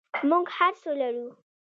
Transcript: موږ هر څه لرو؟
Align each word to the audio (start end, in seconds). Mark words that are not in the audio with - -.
موږ 0.29 0.45
هر 0.57 0.73
څه 0.81 0.91
لرو؟ 0.99 1.27